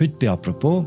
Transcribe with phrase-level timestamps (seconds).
[0.00, 0.84] Heute bei «Apropos»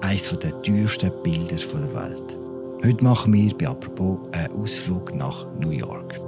[0.00, 2.36] eines der teuersten Bilder der Welt.
[2.84, 6.20] Heute machen wir bei «Apropos» einen Ausflug nach New York.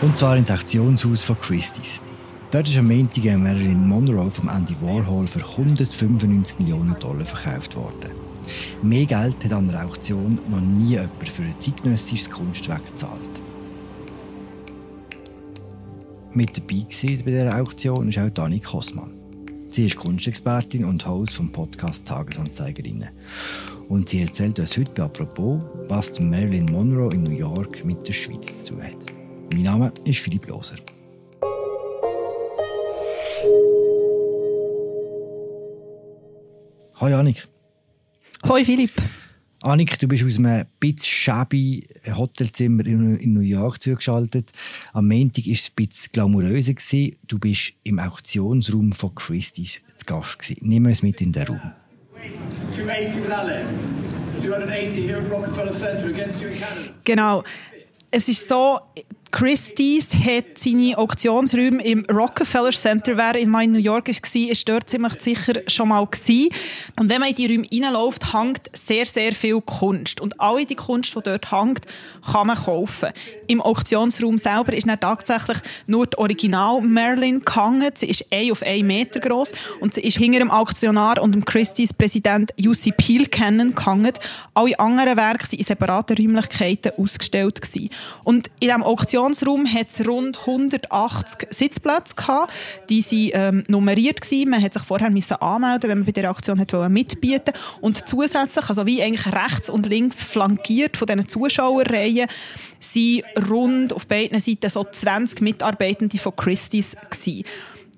[0.00, 2.00] Und zwar ins Auktionshaus von Christie's.
[2.52, 8.12] Dort ist am Montag Marilyn Monroe vom Andy Warhol für 195 Millionen Dollar verkauft worden.
[8.82, 13.41] Mehr Geld hat an der Auktion noch nie jemand für ein zeitgenössisches Kunstwerk gezahlt.
[16.34, 19.12] Mit dabei bei dieser Auktion ist auch Dani Kosmann.
[19.68, 23.10] Sie ist Kunstexpertin und Host vom Podcast Tagesanzeigerinnen.
[23.90, 28.64] Und sie erzählt uns heute apropos, was Marilyn Monroe in New York mit der Schweiz
[28.64, 28.96] zu hat.
[29.52, 30.76] Mein Name ist Philipp Loser.
[36.96, 37.46] Hallo Annik.
[38.48, 38.92] Hoi Philipp.
[39.62, 44.50] Annik, du bist aus einem bisschen shabby Hotelzimmer in New York zugeschaltet.
[44.92, 46.74] Am Montag war es ein bisschen glamouröser.
[47.28, 50.56] Du bist im Auktionsraum von Christie's zu Gast.
[50.62, 51.60] Nimm uns mit in den Raum.
[52.72, 53.22] 280
[54.42, 56.92] 280 here at Rockefeller Center against you in Canada.
[57.04, 57.44] Genau.
[58.10, 58.80] Es ist so,
[59.32, 63.16] Christie's hat seine Auktionsräume im Rockefeller Center.
[63.16, 66.06] Wer in New York war, war dort ziemlich sicher schon mal.
[66.06, 66.50] Gewesen.
[67.00, 70.20] Und wenn man in die Räume reinläuft, hängt sehr, sehr viel Kunst.
[70.20, 71.86] Und alle die Kunst, die dort hängt,
[72.30, 73.08] kann man kaufen.
[73.46, 77.90] Im Auktionsraum selber ist dann tatsächlich nur die Original Marilyn gehangen.
[77.94, 81.44] Sie ist 1 auf 1 Meter groß und sie ist hinter dem Auktionar und dem
[81.44, 84.12] Christie's Präsident UC Peel kennen gehangen.
[84.52, 87.62] Alle anderen Werke waren in separaten Räumlichkeiten ausgestellt.
[87.62, 87.88] Gewesen.
[88.24, 92.52] Und in diesem Auktion Diskussionsraum hat es rund 180 Sitzplätze gehabt.
[92.88, 94.20] Die waren ähm, nummeriert.
[94.20, 94.50] Gewesen.
[94.50, 98.68] Man hat sich vorher müssen anmelden wenn man bei der Aktion hat mitbieten Und zusätzlich,
[98.68, 102.28] also wie eigentlich rechts und links flankiert von diesen Zuschauerreihen,
[102.80, 107.44] sind rund auf beiden Seiten so 20 Mitarbeitende von Christie's gewesen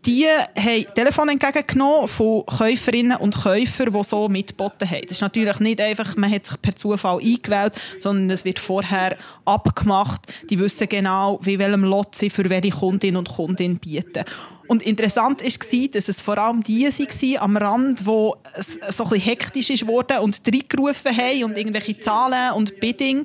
[0.06, 5.02] die haben Telefon entgegengenommen von Käuferinnen und Käufern, die so mitgeboten haben.
[5.02, 9.16] Das ist natürlich nicht einfach, man hat sich per Zufall eingewählt, sondern es wird vorher
[9.44, 10.20] abgemacht.
[10.50, 14.24] Die wissen genau, wie welchem Lot sie für welche Kundin und Kundin bieten.
[14.66, 19.20] Und interessant war, dass es vor allem die waren am Rand, die so ein bisschen
[19.20, 23.24] hektisch wurden und reingerufen haben und irgendwelche Zahlen und Bidding.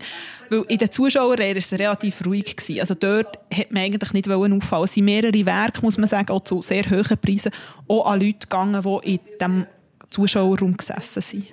[0.50, 2.56] Weil in den Zuschauern war es relativ ruhig.
[2.80, 4.84] Also dort hat man eigentlich nicht auffallen.
[4.84, 7.52] Es sind mehrere Werke, muss man sagen, auch zu sehr hohen Preisen,
[7.88, 9.66] auch an Leute gegangen, die in diesem
[10.10, 11.46] Zuschauerraum gesessen sind.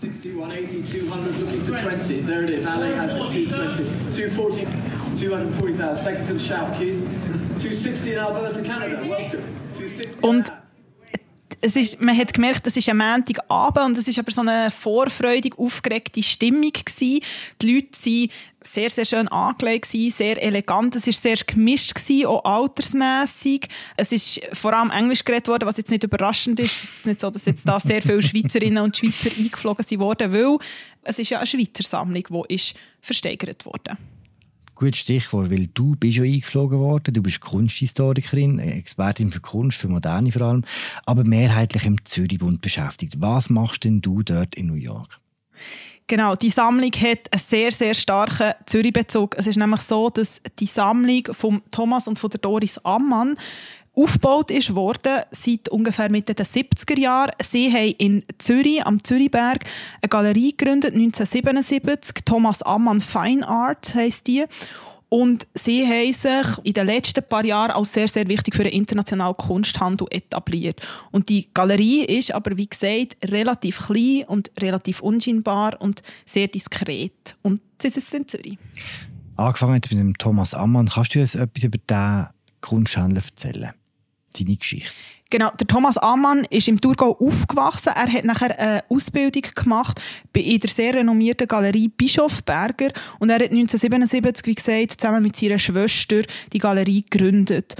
[0.00, 2.26] 160, 180, 200, looking for 20.
[2.26, 2.66] There it is.
[2.66, 3.84] Ali has it, 220.
[4.14, 4.66] 240,
[5.18, 6.04] 240,000.
[6.04, 7.06] Thank you for the shout, Keith.
[7.60, 9.02] 260 in Alberta, Canada.
[9.02, 9.42] Welcome.
[9.74, 10.22] 260.
[10.22, 10.52] Und
[11.60, 14.70] es ist, man hat gemerkt, es ist ein Montagabend und es ist aber so eine
[14.70, 17.20] vorfreudig aufgeregte Stimmung gewesen.
[17.60, 18.30] Die Leute waren
[18.62, 20.96] sehr, sehr schön angelegt, sehr elegant.
[20.96, 23.68] Es war sehr gemischt, gewesen, auch altersmässig.
[23.96, 26.84] Es ist vor allem Englisch geredet worden, was jetzt nicht überraschend ist.
[26.84, 30.32] Es ist nicht so, dass jetzt da sehr viele Schweizerinnen und Schweizer eingeflogen sind worden,
[30.32, 30.56] weil
[31.02, 33.98] es ist ja eine Schweizer Sammlung, die ist versteigert wurde
[34.80, 39.88] gutes Stichwort, weil du bist ja eingeflogen worden, du bist Kunsthistorikerin, Expertin für Kunst, für
[39.88, 40.64] Moderne vor allem,
[41.04, 43.20] aber mehrheitlich im Zürichbund beschäftigt.
[43.20, 45.20] Was machst denn du dort in New York?
[46.06, 49.36] Genau, die Sammlung hat einen sehr, sehr starken Zürich-Bezug.
[49.38, 53.36] Es ist nämlich so, dass die Sammlung von Thomas und von der Doris Ammann
[53.94, 57.32] aufgebaut ist worden seit ungefähr Mitte der 70er Jahre.
[57.42, 59.64] Sie haben in Zürich, am Zürichberg,
[60.00, 62.24] eine Galerie gegründet, 1977.
[62.24, 64.44] Thomas Ammann Fine Art heisst die.
[65.10, 68.72] Und sie haben sich in den letzten paar Jahren als sehr, sehr wichtig für den
[68.72, 70.80] internationalen Kunsthandel etabliert.
[71.10, 77.36] Und die Galerie ist aber, wie gesagt, relativ klein und relativ unscheinbar und sehr diskret.
[77.42, 78.56] Und sie ist in Zürich.
[79.34, 80.88] Angefangen mit dem Thomas Ammann.
[80.88, 82.28] Kannst du uns etwas über diesen
[82.60, 83.72] Kunsthändler erzählen?
[84.36, 84.92] Seine Geschichte.
[85.30, 87.92] Genau, der Thomas Ammann ist im Thurgau aufgewachsen.
[87.94, 90.00] Er hat nachher eine Ausbildung gemacht
[90.32, 92.88] bei der sehr renommierten Galerie Bischofberger
[93.20, 97.76] und er hat 1977, wie gesagt, zusammen mit seiner Schwester die Galerie gegründet.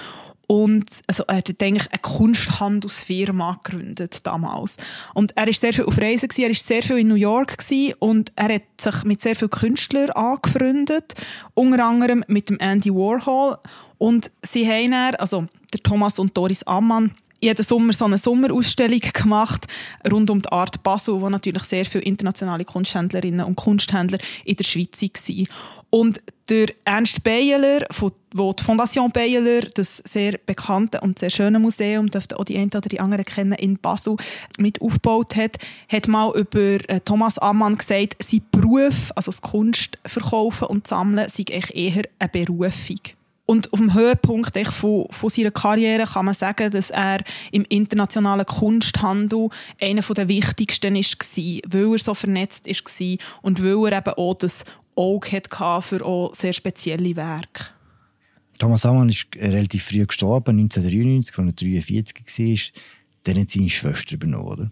[0.50, 4.78] Und also, er hat eigentlich eine Kunsthandelsfirma gegründet damals.
[5.14, 7.58] Und er war sehr viel auf Reisen, gewesen, er war sehr viel in New York
[7.58, 11.14] gewesen, und er hat sich mit sehr vielen Künstlern angefreundet,
[11.54, 13.58] unter anderem mit dem Andy Warhol.
[13.98, 19.00] Und sie haben dann, also der Thomas und Doris Ammann, jeden Sommer so eine Sommerausstellung
[19.12, 19.66] gemacht
[20.10, 24.64] rund um die Art Basel, wo natürlich sehr viele internationale Kunsthändlerinnen und Kunsthändler in der
[24.64, 25.48] Schweiz waren.
[25.90, 27.84] Und der Ernst Beyeler,
[28.32, 32.68] wo die Fondation Beyeler, das sehr bekannte und sehr schöne Museum, dürfte auch die eine
[32.68, 34.16] oder die andere kennen, in Basel
[34.58, 35.58] mit aufgebaut hat,
[35.88, 41.44] hat mal über äh, Thomas Ammann gesagt, sein Beruf, also das Kunstverkaufen und Sammeln, sei
[41.48, 43.00] eher eine Berufung.
[43.50, 47.18] Und auf dem Höhepunkt von, von seiner Karriere kann man sagen, dass er
[47.50, 49.48] im internationalen Kunsthandel
[49.80, 51.02] einer der wichtigsten war,
[51.66, 54.64] weil er so vernetzt war und weil er eben auch das
[54.94, 55.42] Auge
[55.80, 57.64] für auch sehr spezielle Werke.
[58.60, 62.82] Thomas Ammann ist relativ früh gestorben, 1993, als er 43 war.
[63.24, 64.70] Dann hat seine Schwester übernommen, oder?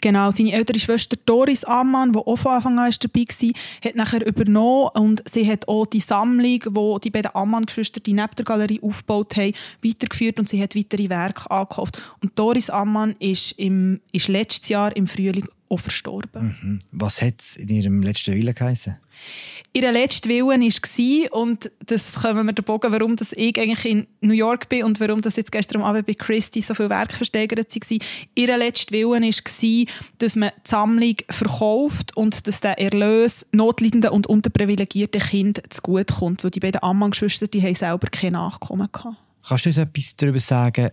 [0.00, 3.50] Genau, seine ältere Schwester Doris Ammann, die auch von Anfang an dabei war,
[3.84, 8.34] hat nachher übernommen und sie hat auch die Sammlung, die die beiden Ammann-Geschwister die neben
[8.36, 12.02] der Galerie aufgebaut haben, weitergeführt und sie hat weitere Werke angekauft.
[12.22, 16.56] Und Doris Ammann ist, im, ist letztes Jahr im Frühling auch verstorben.
[16.62, 16.78] Mhm.
[16.92, 18.96] Was hat es in ihrem letzten Willen geheißen?
[19.72, 24.06] Ihr letzter Willen war, und das kommen wir den Bogen, warum das ich eigentlich in
[24.20, 27.58] New York bin und warum das jetzt gestern Abend bei Christie so viele Werke versteigert
[27.58, 27.98] waren.
[28.34, 34.26] Ihr letzter Willen war, dass man die Sammlung verkauft und dass der Erlös notleidenden und
[34.26, 39.16] unterprivilegierten Kindern zugutekommt, weil die beiden Ammann-Geschwister selber keine Nachkommen hatten.
[39.46, 40.90] Kannst du uns etwas darüber sagen,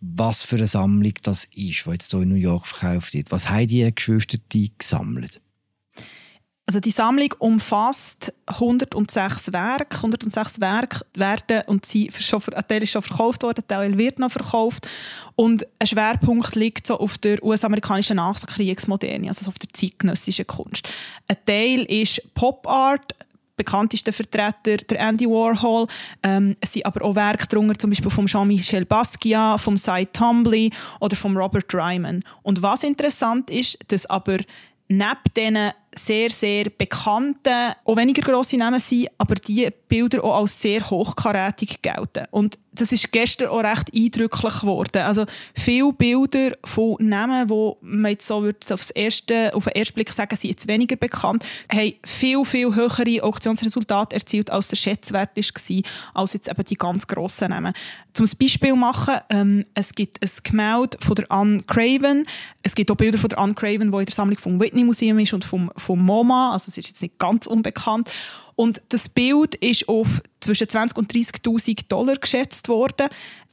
[0.00, 3.30] was für eine Sammlung das ist, die jetzt hier in New York verkauft wird?
[3.30, 4.38] Was haben die Geschwister
[4.78, 5.40] gesammelt?
[6.68, 9.96] Also die Sammlung umfasst 106 Werke.
[9.98, 14.18] 106 Werke werden und sie schon, ein Teil ist schon verkauft worden, ein Teil wird
[14.18, 14.88] noch verkauft.
[15.36, 20.88] Und ein Schwerpunkt liegt so auf der US-amerikanischen Nachkriegsmoderne, also auf der zeitgenössischen Kunst.
[21.28, 23.14] Ein Teil ist Pop Art,
[23.56, 25.86] bekannteste Vertreter, der Andy Warhol.
[26.22, 30.70] Ähm, es sind aber auch Werke darunter, zum Beispiel von Jean-Michel Basquiat, vom Cy Twombly
[31.00, 32.22] oder von Robert Ryman.
[32.42, 34.38] Und was interessant ist, dass aber
[34.88, 40.60] neben diesen sehr, sehr bekannten, auch weniger grosse Namen sind, aber die Bilder auch als
[40.60, 42.24] sehr hochkarätig gelten.
[42.30, 45.02] Und das ist gestern auch recht eindrücklich geworden.
[45.02, 49.94] Also viele Bilder von Namen, wo man jetzt so würde aufs erste, auf den ersten
[49.94, 55.30] Blick sagen, sind jetzt weniger bekannt, haben viel, viel höhere Auktionsresultate erzielt, als der Schätzwert
[55.36, 55.82] war,
[56.14, 57.72] als jetzt eben die ganz grossen Namen.
[58.12, 62.26] Zum Beispiel machen, ähm, es gibt ein Gemälde von der Anne Craven,
[62.62, 65.18] es gibt auch Bilder von der Anne Craven, die in der Sammlung vom Whitney Museum
[65.18, 68.10] ist und vom MoMA, also es ist jetzt nicht ganz unbekannt.
[68.56, 73.08] Und das Bild ist auf zwischen 20 und 30.000 Dollar geschätzt worden.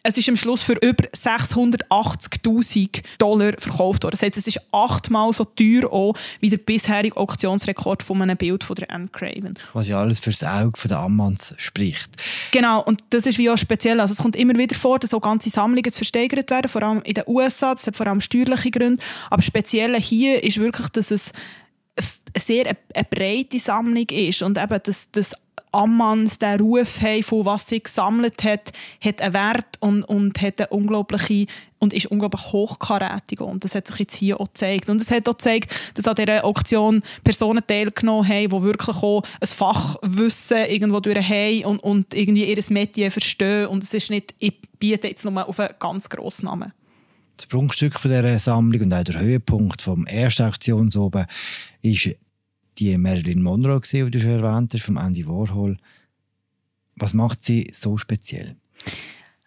[0.06, 4.12] Es ist am Schluss für über 680.000 Dollar verkauft worden.
[4.12, 8.66] Das heißt, es ist achtmal so teuer auch wie der bisherige Auktionsrekord von einem Bild
[8.66, 9.58] von der Anne Craven.
[9.72, 12.18] Was ja alles fürs Auge von der Ammanns spricht.
[12.52, 14.02] Genau, und das ist wie auch speziell.
[14.02, 17.14] Also es kommt immer wieder vor, dass so ganze Sammlungen versteigert werden, vor allem in
[17.14, 17.74] den USA.
[17.74, 19.02] Das hat vor allem steuerliche Gründe.
[19.30, 21.32] Aber speziell hier ist wirklich, dass es
[22.40, 24.42] sehr eine, breite Sammlung ist.
[24.42, 25.34] Und eben das, das
[25.74, 28.72] Ammanns den Ruf haben, von was sie gesammelt hat,
[29.04, 31.48] hat einen Wert und, und hat eine unglaubliche
[31.80, 33.42] und ist unglaublich hochkarätig.
[33.42, 34.88] Und das hat sich jetzt hier auch gezeigt.
[34.90, 39.24] Und es hat auch gezeigt, dass an dieser Auktion Personen teilgenommen haben, die wirklich auch
[39.42, 43.68] ein Fachwissen irgendwo durch haben und, und irgendwie ihr Metier verstehen.
[43.68, 46.72] Und es ist nicht, ich biete jetzt nur auf einen ganz grossen Namen.
[47.36, 51.26] Das Prunkstück von dieser Sammlung und auch der Höhepunkt vom ersten Auktionsoben
[51.82, 52.10] ist
[52.78, 55.78] die Marilyn Monroe, die du schon erwähnt hast, von Andy Warhol.
[56.96, 58.56] Was macht sie so speziell?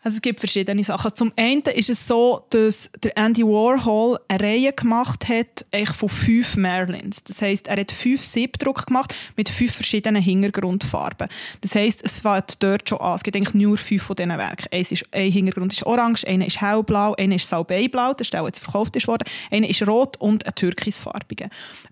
[0.06, 1.16] Also es gibt verschiedene Sachen.
[1.16, 5.66] Zum einen ist es so, dass der Andy Warhol eine Reihe gemacht hat
[5.96, 7.24] von fünf Merlins.
[7.24, 11.26] Das heißt, er hat fünf Siebdruck gemacht mit fünf verschiedenen Hintergrundfarben.
[11.60, 13.16] Das heißt, es fängt dort schon an.
[13.16, 14.68] Es gibt eigentlich nur fünf von diesen Werken.
[14.70, 18.60] Ein, ist, ein Hintergrund ist orange, einer ist hellblau, einer ist salbeiblau, der Stelle jetzt
[18.60, 21.48] verkauft ist worden, einer ist rot und ein türkisfarbiger.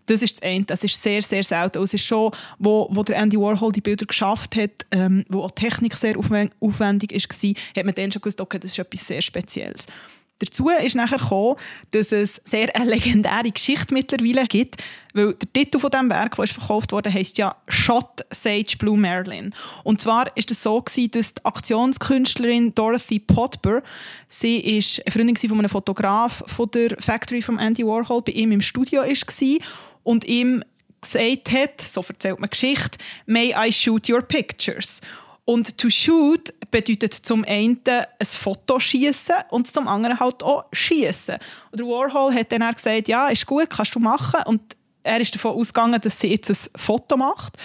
[0.06, 0.64] Das ist das eine.
[0.64, 1.78] Das ist sehr, sehr selten.
[1.78, 2.30] Und es ist schon,
[2.60, 7.10] wo, wo der Andy Warhol die Bilder geschafft hat, ähm, wo auch Technik sehr aufwendig
[7.12, 9.86] war, hat man dann schon gewusst, okay, das ist etwas sehr Spezielles.
[10.40, 11.56] Dazu ist nachher gekommen,
[11.92, 14.82] dass es sehr eine legendäre Geschichte mittlerweile gibt,
[15.14, 19.54] weil der Titel von dem Werk, das verkauft wurde, heißt ja Shot Sage Blue Marilyn.
[19.84, 23.82] Und zwar ist es so gewesen, dass die Aktionskünstlerin Dorothy Potber,
[24.28, 28.50] sie ist eine Freundin von einem Fotograf von der Factory von Andy Warhol, bei ihm
[28.50, 29.58] im Studio war
[30.02, 30.64] und ihm
[31.00, 35.00] gesagt hat, so erzählt man Geschichte, «May I shoot your pictures?»
[35.46, 41.36] Und to shoot bedeutet zum einen ein Foto schießen und zum anderen halt auch schießen.
[41.70, 44.40] Und Warhol hat dann gesagt, ja, ist gut, kannst du machen.
[44.46, 47.58] Und er ist davon ausgegangen, dass sie jetzt ein Foto macht.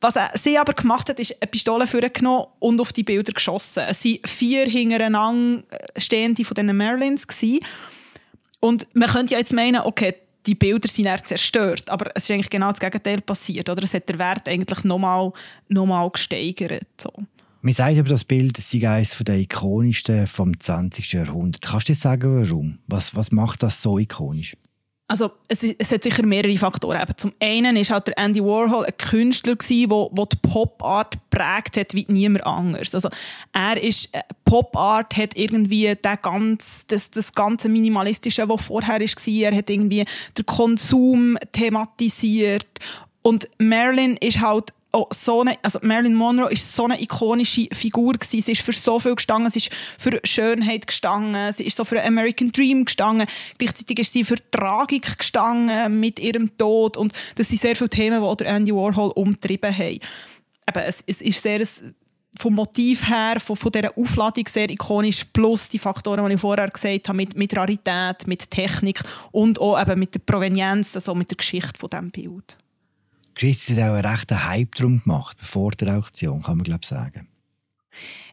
[0.00, 3.84] Was sie aber gemacht hat, ist eine Pistole vorgenommen und auf die Bilder geschossen.
[3.88, 5.62] Es waren vier hintereinander
[5.96, 7.26] stehende von diesen Merlins.
[8.60, 10.14] Und man könnte ja jetzt meinen, okay,
[10.46, 11.88] die Bilder sind dann zerstört.
[11.90, 13.68] Aber es ist eigentlich genau das Gegenteil passiert.
[13.68, 13.82] Oder?
[13.82, 15.32] Es hat der Wert eigentlich nochmal
[15.68, 16.86] noch mal gesteigert.
[17.00, 17.12] So.
[17.62, 21.12] Man sagt über das Bild, es sei eines der ikonischsten vom 20.
[21.12, 21.62] Jahrhundert.
[21.62, 22.78] Kannst du dir sagen, warum?
[22.86, 24.54] Was, was macht das so ikonisch?
[25.14, 27.00] Also es, es hat sicher mehrere Faktoren.
[27.00, 31.94] Eben zum einen ist halt der Andy Warhol ein Künstler der die Pop-Art prägt hat
[31.94, 32.92] wie niemand anders.
[32.96, 33.10] Also
[33.52, 39.52] er ist äh, Pop-Art hat irgendwie der ganz, das, das ganze minimalistische, was vorher war,
[39.52, 40.04] er hat irgendwie
[40.36, 42.66] den Konsum thematisiert
[43.22, 48.14] und Marilyn ist halt auch so eine, also Marilyn Monroe ist so eine ikonische Figur
[48.14, 48.40] gewesen.
[48.40, 49.50] Sie ist für so viel gestanden.
[49.50, 51.52] Sie ist für Schönheit gestanden.
[51.52, 53.26] Sie ist so für American Dream gestanden.
[53.58, 56.96] Gleichzeitig ist sie für Tragik gestanden mit ihrem Tod.
[56.96, 59.98] Und das sind sehr viele Themen, die der Andy Warhol umtrieben haben.
[60.66, 61.60] Aber es, es ist sehr
[62.38, 66.68] vom Motiv her, von, von dieser Aufladung sehr ikonisch, plus die Faktoren, die ich vorher
[66.68, 71.30] gesagt habe, mit, mit Rarität, mit Technik und auch eben mit der Provenienz, also mit
[71.30, 72.58] der Geschichte von diesem Bild.
[73.34, 77.28] Christi hat auch einen rechten Hype drum gemacht, bevor der Auktion, kann man glaube sagen.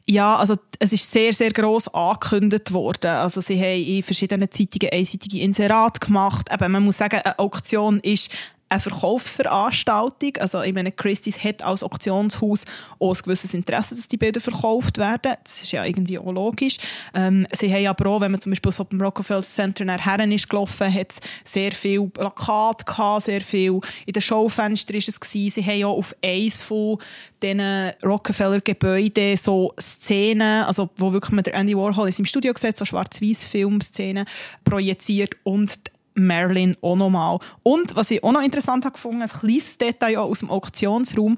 [0.07, 3.11] Ja, also es ist sehr, sehr gross angekündigt worden.
[3.11, 6.51] Also sie haben in verschiedenen Zeitungen einseitige Inserate gemacht.
[6.51, 8.31] Aber man muss sagen, eine Auktion ist
[8.71, 10.37] eine Verkaufsveranstaltung.
[10.39, 12.63] Also ich meine, Christie's hat als Auktionshaus
[12.99, 15.33] auch ein gewisses Interesse, dass die Bilder verkauft werden.
[15.43, 16.77] Das ist ja irgendwie auch logisch.
[17.13, 20.49] Ähm, sie haben aber auch, wenn man zum Beispiel so beim Rockefeller Center nachher ist
[20.49, 25.49] gelaufen, hat es sehr viel Plakate gehabt, sehr viel in den Schaufenstern ist es gewesen.
[25.49, 26.97] Sie haben auch auf eins von
[27.43, 32.85] diesen Rockefeller-Gebäuden so Szenen, also wo wirklich mit Andy Warhol in seinem Studio gesetzt, so
[32.85, 34.25] Schwarz-Weiß-Film-Szenen
[34.63, 35.77] projiziert und
[36.13, 37.39] Marilyn auch nochmal.
[37.63, 41.37] Und was ich auch noch interessant habe gefunden, ein kleines Detail aus dem Auktionsraum,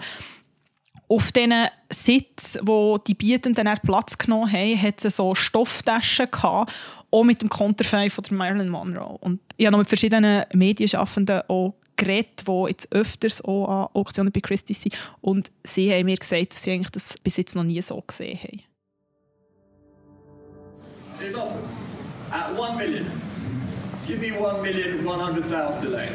[1.07, 6.73] auf diesen Sitz, wo die Bietenden Platz genommen haben, hat es so Stofftaschen gehabt,
[7.11, 9.17] auch mit dem Konterfei von der Marilyn Monroe.
[9.19, 14.31] Und ich habe noch mit verschiedenen Medienschaffenden auch geredet, die jetzt öfters auch an Auktionen
[14.31, 14.95] bei Christie sind.
[15.21, 18.39] Und sie haben mir gesagt, dass sie eigentlich das bis jetzt noch nie so gesehen
[18.39, 18.61] haben.
[21.21, 21.59] It's open
[22.31, 23.32] at 1 million.
[24.07, 26.11] Give me 1.100.000 Elaine.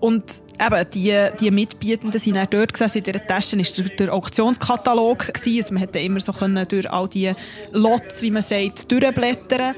[0.00, 0.24] Und
[0.58, 2.98] eben, die, die Mitbietenden sind auch dort gewesen.
[2.98, 5.32] In dieser Tasche war der, der Auktionskatalog.
[5.32, 5.58] Gewesen.
[5.58, 7.32] Also man konnte immer so können durch all die
[7.72, 9.74] Lots, wie man sagt, durchblättern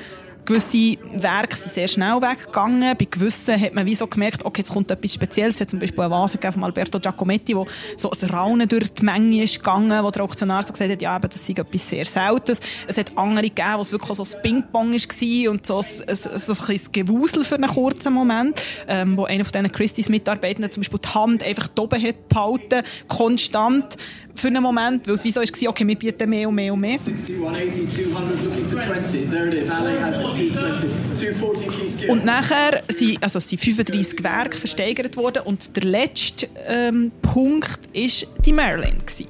[0.52, 2.94] Gewisse Werke sind sehr schnell weggegangen.
[2.98, 5.54] Bei gewissen hat man wie so gemerkt, okay, jetzt kommt etwas Spezielles.
[5.54, 7.66] Es hat zum Beispiel eine Vase von Alberto Giacometti, wo
[7.96, 11.16] so ein Raunen durch die Menge ist gegangen, wo der Auktionär so gesagt hat, ja,
[11.16, 12.60] eben, das sei etwas sehr Seltenes.
[12.86, 16.18] Es hat andere gegeben, wo es wirklich so ein Ping-Pong war und so ein, ein,
[16.22, 20.82] ein, ein Gewusel für einen kurzen Moment, ähm, wo einer von diesen Christie's Mitarbeitenden zum
[20.82, 23.96] Beispiel die Hand einfach oben hat behalten, konstant
[24.34, 26.80] für einen Moment, weil es wie so war, okay, wir bieten mehr und mehr und
[26.80, 26.98] mehr.
[26.98, 29.30] 60, 180, 200, looking for 20.
[29.30, 29.70] There it is.
[29.70, 31.12] Ali has 220.
[31.18, 37.12] 240 keys Und nachher sind, also sind 35 Werke versteigert worden und der letzte ähm,
[37.22, 38.98] Punkt war die Marilyn.
[38.98, 39.26] Gewesen.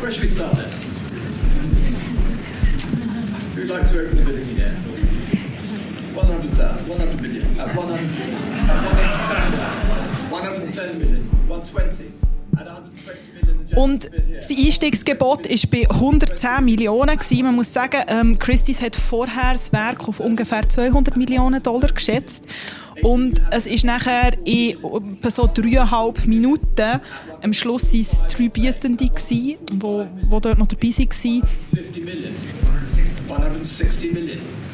[0.00, 0.74] Where should we start this?
[3.54, 4.76] Who'd like to open the bidding here?
[6.14, 8.40] 100,000, 100 million, uh, 100 million,
[8.70, 9.70] 110 million,
[10.30, 12.25] 110 million, 120.
[13.74, 17.18] Und das Einstiegsgebot war bei 110 Millionen.
[17.42, 22.44] Man muss sagen, ähm, Christie's hat vorher das Werk auf ungefähr 200 Millionen Dollar geschätzt.
[23.02, 24.78] Und es ist nachher in
[25.28, 27.00] so dreieinhalb Minuten,
[27.42, 31.42] am Schluss drei Bietende, die wo, wo dort noch dabei waren.
[31.74, 32.36] 50 Millionen.
[33.28, 34.66] 160 Millionen.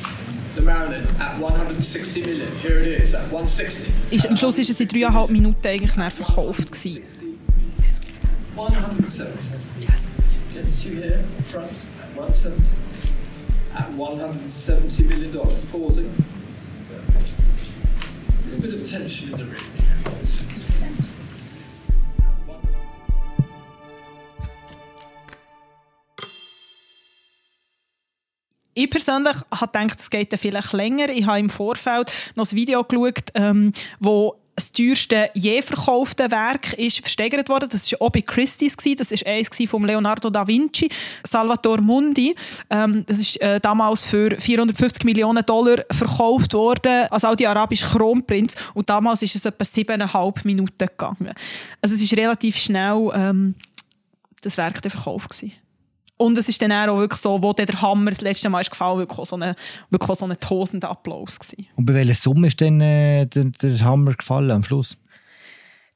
[0.54, 2.48] The Maryland at 160 million.
[2.60, 3.86] Here it is at 160.
[4.10, 6.70] Ist, am Schluss war es in dreieinhalb Minuten eigentlich verkauft.
[6.70, 7.02] Gewesen.
[8.54, 9.66] 170.
[9.80, 10.14] Yes.
[10.52, 12.70] Gets you here front at 170.
[13.74, 15.64] At 170 million dollars.
[15.66, 16.12] Pausing.
[18.52, 19.82] A bit of tension in the room.
[28.74, 31.10] Ich persönlich habe gedacht, es geht vielleicht länger.
[31.10, 36.74] Ich habe im Vorfeld noch ein Video geschaut, ähm, wo das teuerste je verkaufte Werk
[36.74, 37.68] ist versteigert worden.
[37.70, 38.76] Das war auch bei Christie's.
[38.96, 40.88] Das war eins von Leonardo da Vinci,
[41.24, 42.34] Salvator Mundi.
[42.68, 48.54] Ähm, das ist äh, damals für 450 Millionen Dollar verkauft worden als saudi-arabischer Kronprinz.
[48.74, 51.32] Und damals ist es etwa siebeneinhalb Minuten gegangen.
[51.80, 53.54] Also es ist relativ schnell ähm,
[54.42, 55.52] das Werk der Verkauf gewesen.
[56.22, 58.98] Und es ist dann auch wirklich so, wo der Hammer das letzte Mal ist gefallen,
[58.98, 59.54] wirklich so ein
[59.90, 61.66] wirklich so eine tosender Applaus gewesen.
[61.74, 64.96] Und bei welcher Summe ist denn äh, der, der Hammer gefallen am Schluss?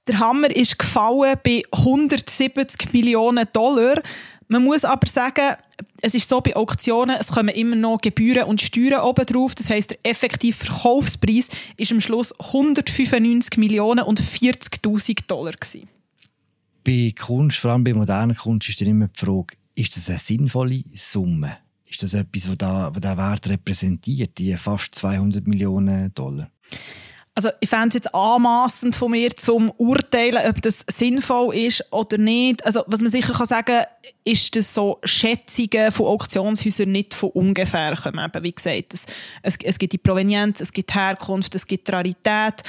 [0.08, 4.02] Der Hammer ist gefallen bei 170 Millionen Dollar.
[4.48, 5.54] Man muss aber sagen,
[6.02, 9.54] es ist so bei Auktionen, es kommen immer noch Gebühren und Steuern oben drauf.
[9.54, 15.88] Das heißt, der effektive Verkaufspreis ist am Schluss 195 Millionen und 40.000 Dollar gewesen.
[16.84, 20.18] Bei Kunst, vor allem bei moderner Kunst, ist dann immer die Frage, ist das eine
[20.18, 21.58] sinnvolle Summe?
[21.88, 26.50] Ist das etwas, was da, der Wert repräsentiert, die fast 200 Millionen Dollar?
[27.36, 32.16] Also ich fände es jetzt anmassend von mir zum urteilen, ob das sinnvoll ist oder
[32.16, 32.64] nicht.
[32.64, 33.84] Also was man sicher kann sagen,
[34.24, 38.24] ist, dass so Schätzungen von Auktionshäusern nicht von ungefähr kommen.
[38.24, 39.04] Eben, wie gesagt, es,
[39.42, 42.62] es, es gibt die Provenienz, es gibt Herkunft, es gibt Rarität.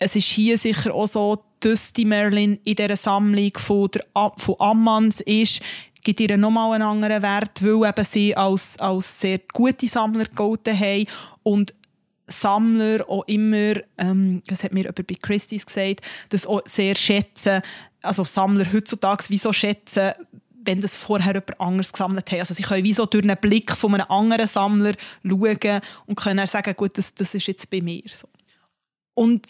[0.00, 4.02] Es ist hier sicher auch so, dass die Merlin in dieser Sammlung von, der,
[4.36, 5.62] von Ammans ist,
[6.02, 10.78] gibt ihr nochmal einen anderen Wert, weil eben sie als, als sehr gute Sammler gelten
[10.78, 11.06] haben
[11.42, 11.74] und
[12.26, 17.62] Sammler auch immer, ähm, das hat mir aber bei Christie's gesagt, das auch sehr schätzen,
[18.00, 20.12] also Sammler heutzutage wieso schätzen,
[20.64, 22.38] wenn das vorher jemand anderes gesammelt hat.
[22.38, 24.94] Also sie können wie so durch einen Blick von einem anderen Sammler
[25.24, 28.28] schauen und können dann sagen, gut, das, das ist jetzt bei mir so.
[29.14, 29.46] Und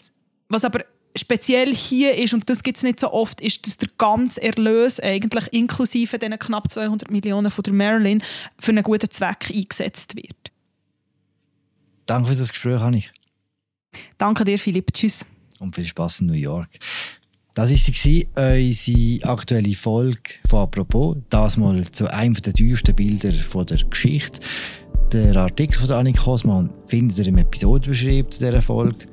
[0.49, 3.89] was aber speziell hier ist, und das gibt es nicht so oft, ist, dass der
[3.97, 8.23] ganze Erlös eigentlich inklusive den knapp 200 Millionen von der Marilyn
[8.59, 10.51] für einen guten Zweck eingesetzt wird.
[12.05, 13.13] Danke für das Gespräch, Annik.
[14.17, 14.91] Danke dir, Philipp.
[14.93, 15.25] Tschüss.
[15.59, 16.69] Und viel Spaß in New York.
[17.55, 21.17] Das war sie, unsere aktuelle Folge von «Apropos».
[21.29, 24.39] Das mal zu einem der teuersten Bilder der Geschichte.
[25.11, 29.05] Der Artikel von Annik Kosmann findet ihr im Episodenbeschrieb zu dieser Folge.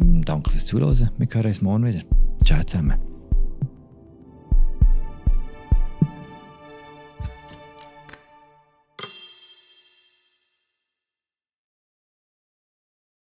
[0.00, 1.10] Danke fürs Zuhören.
[1.18, 2.00] Wir hören uns morgen wieder.
[2.44, 3.09] Ciao zusammen.